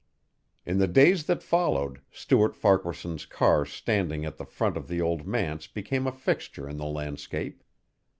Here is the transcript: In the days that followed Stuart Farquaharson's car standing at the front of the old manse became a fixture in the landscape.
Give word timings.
In 0.65 0.79
the 0.79 0.87
days 0.87 1.25
that 1.27 1.43
followed 1.43 2.01
Stuart 2.11 2.55
Farquaharson's 2.55 3.27
car 3.27 3.67
standing 3.67 4.25
at 4.25 4.37
the 4.37 4.45
front 4.47 4.75
of 4.75 4.87
the 4.87 4.99
old 4.99 5.27
manse 5.27 5.67
became 5.67 6.07
a 6.07 6.11
fixture 6.11 6.67
in 6.67 6.77
the 6.77 6.85
landscape. 6.87 7.63